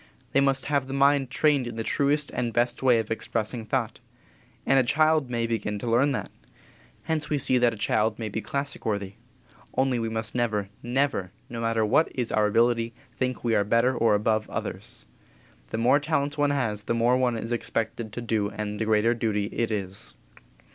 [0.31, 3.99] They must have the mind trained in the truest and best way of expressing thought.
[4.65, 6.31] And a child may begin to learn that.
[7.03, 9.13] Hence we see that a child may be classic worthy.
[9.77, 13.95] Only we must never, never, no matter what is our ability, think we are better
[13.95, 15.05] or above others.
[15.69, 19.13] The more talents one has the more one is expected to do and the greater
[19.13, 20.15] duty it is.